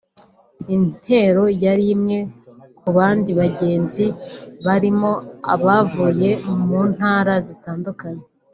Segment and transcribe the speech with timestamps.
[0.75, 2.17] Intero yari imwe
[2.79, 4.05] ku bandi bagenzi
[4.65, 5.11] barimo
[5.53, 6.29] abavuye
[6.65, 8.23] mu ntara zitandukanye